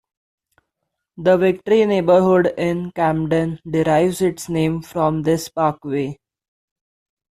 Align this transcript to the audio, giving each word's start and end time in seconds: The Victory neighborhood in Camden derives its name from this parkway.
The 1.17 1.37
Victory 1.37 1.85
neighborhood 1.85 2.55
in 2.57 2.89
Camden 2.93 3.59
derives 3.69 4.19
its 4.19 4.49
name 4.49 4.81
from 4.81 5.21
this 5.21 5.47
parkway. 5.47 6.17